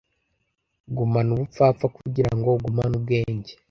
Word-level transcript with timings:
Gumana 0.95 1.29
ubupfapfa 1.35 1.85
kugirango 1.97 2.47
ugumane 2.51 2.93
ubwenge. 2.99 3.51